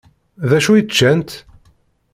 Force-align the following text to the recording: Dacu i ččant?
Dacu 0.49 0.71
i 0.79 0.81
ččant? 0.87 1.29